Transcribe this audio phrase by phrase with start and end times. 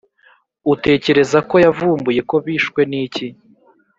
[0.73, 3.27] utekereza ko yavumbuye ko bishwe n’iki’